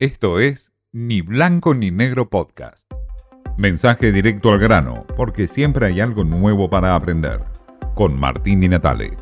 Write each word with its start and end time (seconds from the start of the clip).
Esto 0.00 0.40
es 0.40 0.72
Ni 0.90 1.20
Blanco 1.20 1.72
ni 1.72 1.92
Negro 1.92 2.28
Podcast. 2.28 2.84
Mensaje 3.56 4.10
directo 4.10 4.50
al 4.50 4.58
grano, 4.58 5.06
porque 5.16 5.46
siempre 5.46 5.86
hay 5.86 6.00
algo 6.00 6.24
nuevo 6.24 6.68
para 6.68 6.96
aprender. 6.96 7.44
Con 7.94 8.18
Martín 8.18 8.58
Di 8.58 8.68
Natale. 8.68 9.16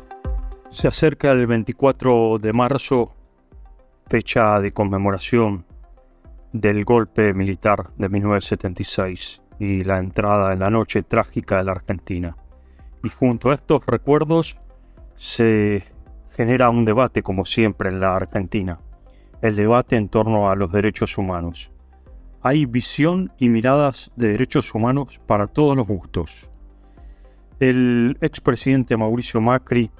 Se 0.71 0.87
acerca 0.87 1.31
el 1.31 1.45
24 1.45 2.39
de 2.39 2.53
marzo, 2.53 3.13
fecha 4.07 4.59
de 4.59 4.71
conmemoración 4.71 5.63
del 6.53 6.83
golpe 6.85 7.35
militar 7.35 7.91
de 7.97 8.09
1976 8.09 9.43
y 9.59 9.83
la 9.83 9.99
entrada 9.99 10.53
en 10.53 10.59
la 10.61 10.71
noche 10.71 11.03
trágica 11.03 11.57
de 11.57 11.65
la 11.65 11.73
Argentina. 11.73 12.35
Y 13.03 13.09
junto 13.09 13.51
a 13.51 13.53
estos 13.53 13.85
recuerdos 13.85 14.59
se 15.17 15.83
genera 16.35 16.71
un 16.71 16.83
debate, 16.83 17.21
como 17.21 17.45
siempre, 17.45 17.89
en 17.89 17.99
la 17.99 18.15
Argentina. 18.15 18.79
El 19.43 19.57
debate 19.57 19.97
en 19.97 20.07
torno 20.07 20.49
a 20.49 20.55
los 20.55 20.71
derechos 20.71 21.17
humanos. 21.17 21.69
Hay 22.41 22.65
visión 22.65 23.33
y 23.37 23.49
miradas 23.49 24.09
de 24.15 24.29
derechos 24.29 24.73
humanos 24.73 25.19
para 25.27 25.47
todos 25.47 25.75
los 25.75 25.85
gustos. 25.85 26.49
El 27.59 28.17
expresidente 28.21 28.95
Mauricio 28.95 29.41
Macri 29.41 29.91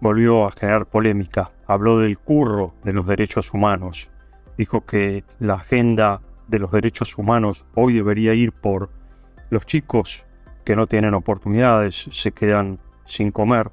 volvió 0.00 0.44
a 0.44 0.50
generar 0.50 0.86
polémica. 0.86 1.52
Habló 1.68 2.00
del 2.00 2.18
curro 2.18 2.74
de 2.82 2.92
los 2.92 3.06
derechos 3.06 3.54
humanos. 3.54 4.10
Dijo 4.58 4.84
que 4.84 5.22
la 5.38 5.54
agenda 5.54 6.20
de 6.48 6.58
los 6.58 6.72
derechos 6.72 7.16
humanos 7.16 7.64
hoy 7.76 7.94
debería 7.94 8.34
ir 8.34 8.50
por 8.50 8.90
los 9.50 9.66
chicos 9.66 10.26
que 10.64 10.74
no 10.74 10.88
tienen 10.88 11.14
oportunidades, 11.14 12.08
se 12.10 12.32
quedan 12.32 12.80
sin 13.04 13.30
comer, 13.30 13.70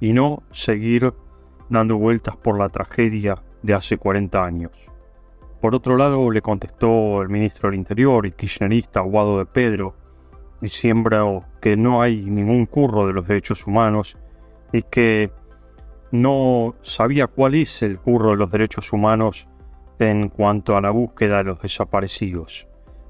y 0.00 0.12
no 0.14 0.42
seguir 0.50 1.14
dando 1.68 1.96
vueltas 1.96 2.34
por 2.34 2.58
la 2.58 2.68
tragedia 2.68 3.36
de 3.62 3.74
hace 3.74 3.96
40 3.96 4.44
años. 4.44 4.70
Por 5.60 5.74
otro 5.74 5.96
lado, 5.96 6.30
le 6.30 6.42
contestó 6.42 7.22
el 7.22 7.28
ministro 7.28 7.70
del 7.70 7.78
Interior 7.78 8.26
y 8.26 8.32
kirchnerista 8.32 9.00
Guado 9.00 9.38
de 9.38 9.46
Pedro, 9.46 9.94
diciendo 10.60 11.44
que 11.60 11.76
no 11.76 12.02
hay 12.02 12.24
ningún 12.24 12.66
curro 12.66 13.06
de 13.06 13.12
los 13.12 13.26
derechos 13.26 13.66
humanos 13.66 14.16
y 14.72 14.82
que 14.82 15.30
no 16.10 16.74
sabía 16.82 17.26
cuál 17.26 17.54
es 17.54 17.82
el 17.82 17.98
curro 17.98 18.30
de 18.30 18.36
los 18.36 18.50
derechos 18.50 18.92
humanos 18.92 19.48
en 19.98 20.28
cuanto 20.28 20.76
a 20.76 20.80
la 20.80 20.90
búsqueda 20.90 21.38
de 21.38 21.44
los 21.44 21.62
desaparecidos. 21.62 22.66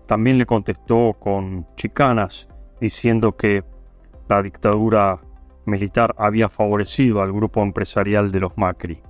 También 0.06 0.38
le 0.38 0.46
contestó 0.46 1.16
con 1.18 1.66
chicanas, 1.76 2.48
diciendo 2.80 3.36
que 3.36 3.64
la 4.28 4.42
dictadura 4.42 5.20
militar 5.64 6.14
había 6.18 6.48
favorecido 6.48 7.22
al 7.22 7.32
grupo 7.32 7.62
empresarial 7.62 8.30
de 8.30 8.40
los 8.40 8.56
Macri. 8.56 9.02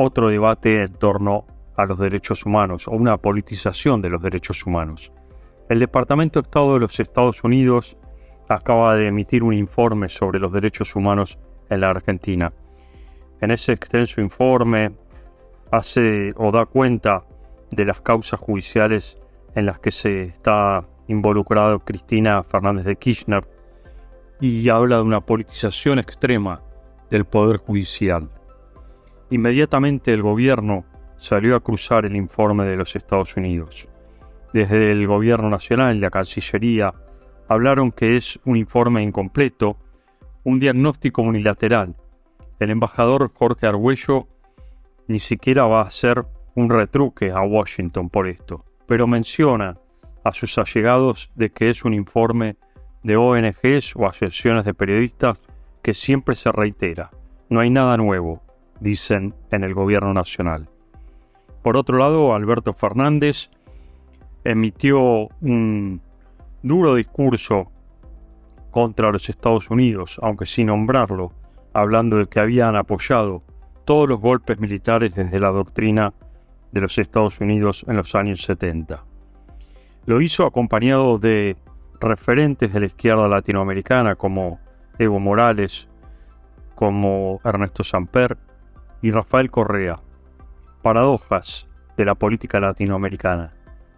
Otro 0.00 0.28
debate 0.28 0.80
en 0.80 0.92
torno 0.92 1.44
a 1.76 1.84
los 1.84 1.98
derechos 1.98 2.46
humanos 2.46 2.86
o 2.86 2.92
una 2.92 3.16
politización 3.16 4.00
de 4.00 4.08
los 4.08 4.22
derechos 4.22 4.64
humanos. 4.64 5.10
El 5.68 5.80
Departamento 5.80 6.40
de 6.40 6.46
Estado 6.46 6.74
de 6.74 6.78
los 6.78 7.00
Estados 7.00 7.42
Unidos 7.42 7.96
acaba 8.48 8.94
de 8.94 9.08
emitir 9.08 9.42
un 9.42 9.54
informe 9.54 10.08
sobre 10.08 10.38
los 10.38 10.52
derechos 10.52 10.94
humanos 10.94 11.36
en 11.68 11.80
la 11.80 11.90
Argentina. 11.90 12.52
En 13.40 13.50
ese 13.50 13.72
extenso 13.72 14.20
informe 14.20 14.92
hace 15.72 16.30
o 16.36 16.52
da 16.52 16.64
cuenta 16.66 17.24
de 17.72 17.84
las 17.84 18.00
causas 18.00 18.38
judiciales 18.38 19.18
en 19.56 19.66
las 19.66 19.80
que 19.80 19.90
se 19.90 20.22
está 20.26 20.86
involucrado 21.08 21.80
Cristina 21.80 22.44
Fernández 22.44 22.84
de 22.84 22.94
Kirchner 22.94 23.48
y 24.40 24.68
habla 24.68 24.98
de 24.98 25.02
una 25.02 25.22
politización 25.22 25.98
extrema 25.98 26.62
del 27.10 27.24
Poder 27.24 27.56
Judicial. 27.56 28.30
Inmediatamente 29.30 30.12
el 30.12 30.22
gobierno 30.22 30.84
salió 31.18 31.56
a 31.56 31.60
cruzar 31.60 32.06
el 32.06 32.16
informe 32.16 32.64
de 32.64 32.76
los 32.76 32.96
Estados 32.96 33.36
Unidos. 33.36 33.88
Desde 34.52 34.90
el 34.90 35.06
gobierno 35.06 35.50
nacional 35.50 35.96
y 35.96 36.00
la 36.00 36.10
Cancillería 36.10 36.94
hablaron 37.48 37.92
que 37.92 38.16
es 38.16 38.40
un 38.44 38.56
informe 38.56 39.02
incompleto, 39.02 39.76
un 40.44 40.58
diagnóstico 40.58 41.22
unilateral. 41.22 41.94
El 42.58 42.70
embajador 42.70 43.30
Jorge 43.34 43.66
Argüello 43.66 44.26
ni 45.06 45.18
siquiera 45.18 45.66
va 45.66 45.80
a 45.80 45.86
hacer 45.86 46.24
un 46.54 46.70
retruque 46.70 47.30
a 47.30 47.42
Washington 47.42 48.08
por 48.08 48.26
esto, 48.26 48.64
pero 48.86 49.06
menciona 49.06 49.76
a 50.24 50.32
sus 50.32 50.58
allegados 50.58 51.30
de 51.34 51.50
que 51.50 51.70
es 51.70 51.84
un 51.84 51.94
informe 51.94 52.56
de 53.02 53.16
ONGs 53.16 53.94
o 53.96 54.06
asociaciones 54.06 54.64
de 54.64 54.74
periodistas 54.74 55.40
que 55.82 55.94
siempre 55.94 56.34
se 56.34 56.50
reitera. 56.50 57.10
No 57.48 57.60
hay 57.60 57.70
nada 57.70 57.96
nuevo, 57.96 58.42
dicen 58.80 59.34
en 59.50 59.64
el 59.64 59.74
gobierno 59.74 60.12
nacional. 60.14 60.68
Por 61.62 61.76
otro 61.76 61.98
lado, 61.98 62.34
Alberto 62.34 62.72
Fernández 62.72 63.50
emitió 64.44 65.28
un 65.40 66.00
duro 66.62 66.94
discurso 66.94 67.70
contra 68.70 69.10
los 69.10 69.28
Estados 69.28 69.70
Unidos, 69.70 70.18
aunque 70.22 70.46
sin 70.46 70.68
nombrarlo, 70.68 71.32
hablando 71.72 72.16
de 72.16 72.26
que 72.26 72.40
habían 72.40 72.76
apoyado 72.76 73.42
todos 73.84 74.08
los 74.08 74.20
golpes 74.20 74.60
militares 74.60 75.14
desde 75.14 75.40
la 75.40 75.50
doctrina 75.50 76.12
de 76.72 76.80
los 76.80 76.98
Estados 76.98 77.40
Unidos 77.40 77.84
en 77.88 77.96
los 77.96 78.14
años 78.14 78.42
70. 78.42 79.04
Lo 80.06 80.20
hizo 80.20 80.46
acompañado 80.46 81.18
de 81.18 81.56
referentes 82.00 82.72
de 82.72 82.80
la 82.80 82.86
izquierda 82.86 83.28
latinoamericana 83.28 84.14
como 84.14 84.60
Evo 84.98 85.18
Morales, 85.18 85.88
como 86.74 87.40
Ernesto 87.44 87.82
Samper 87.82 88.36
y 89.02 89.10
Rafael 89.10 89.50
Correa. 89.50 90.00
Paradojas 90.82 91.68
de 91.96 92.04
la 92.04 92.14
política 92.14 92.60
latinoamericana. 92.60 93.52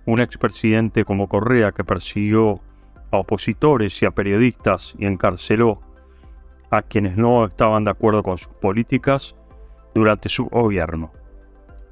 Un 0.06 0.20
expresidente 0.20 1.04
como 1.04 1.28
Correa 1.28 1.72
que 1.72 1.84
persiguió 1.84 2.60
a 3.10 3.18
opositores 3.18 4.00
y 4.02 4.06
a 4.06 4.10
periodistas 4.10 4.94
y 4.98 5.06
encarceló 5.06 5.80
a 6.70 6.82
quienes 6.82 7.16
no 7.16 7.44
estaban 7.44 7.84
de 7.84 7.90
acuerdo 7.90 8.22
con 8.22 8.38
sus 8.38 8.52
políticas 8.54 9.34
durante 9.94 10.28
su 10.28 10.46
gobierno. 10.46 11.12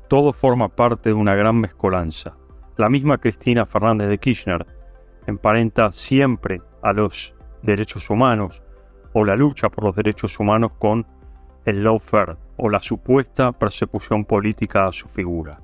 Todo 0.09 0.33
forma 0.33 0.69
parte 0.69 1.11
de 1.11 1.15
una 1.15 1.35
gran 1.35 1.57
mezcolanza. 1.57 2.37
La 2.77 2.89
misma 2.89 3.19
Cristina 3.19 3.67
Fernández 3.67 4.09
de 4.09 4.19
Kirchner 4.19 4.67
emparenta 5.27 5.93
siempre 5.93 6.63
a 6.83 6.93
los 6.93 7.35
derechos 7.63 8.09
humanos 8.09 8.63
o 9.13 9.25
la 9.25 9.37
lucha 9.37 9.69
por 9.69 9.85
los 9.85 9.97
derechos 9.97 10.39
humanos 10.39 10.73
con 10.79 11.07
el 11.65 11.85
lawfare 11.85 12.37
o 12.57 12.69
la 12.69 12.81
supuesta 12.81 13.53
persecución 13.53 14.25
política 14.25 14.87
a 14.87 14.93
su 14.93 15.09
figura. 15.09 15.61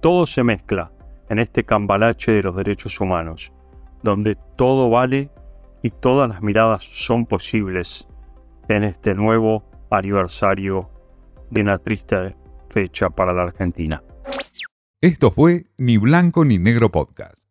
Todo 0.00 0.26
se 0.26 0.42
mezcla 0.42 0.92
en 1.28 1.38
este 1.38 1.64
cambalache 1.64 2.32
de 2.32 2.42
los 2.42 2.56
derechos 2.56 3.00
humanos, 3.00 3.52
donde 4.02 4.36
todo 4.56 4.90
vale 4.90 5.30
y 5.82 5.90
todas 5.90 6.28
las 6.28 6.42
miradas 6.42 6.84
son 6.84 7.26
posibles 7.26 8.06
en 8.68 8.84
este 8.84 9.14
nuevo 9.14 9.64
aniversario 9.90 10.90
de 11.50 11.60
una 11.60 11.78
triste 11.78 12.36
fecha 12.68 13.10
para 13.10 13.32
la 13.32 13.44
Argentina. 13.44 14.02
Esto 15.00 15.30
fue 15.30 15.66
Ni 15.78 15.98
Blanco 15.98 16.44
ni 16.44 16.58
Negro 16.58 16.90
Podcast. 16.90 17.45